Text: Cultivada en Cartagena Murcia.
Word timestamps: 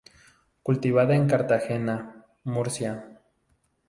Cultivada 0.63 1.15
en 1.15 1.27
Cartagena 1.27 2.25
Murcia. 2.43 3.05